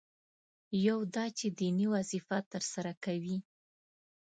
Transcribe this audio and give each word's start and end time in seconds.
یو 0.87 0.99
دا 1.15 1.25
چې 1.37 1.45
دیني 1.59 1.85
وظیفه 1.95 2.37
ترسره 2.51 2.91
کوي. 3.03 3.37